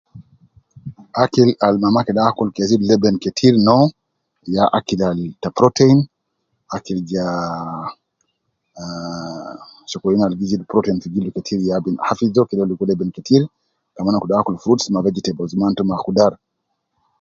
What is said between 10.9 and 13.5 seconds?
fi gildu ketir ya min akil, azol kede ligo leben ketir,